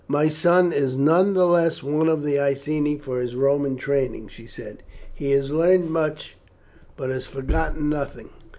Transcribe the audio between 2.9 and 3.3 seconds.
for